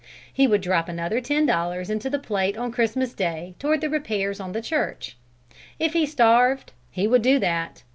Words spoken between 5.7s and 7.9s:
if he starved, he would do that.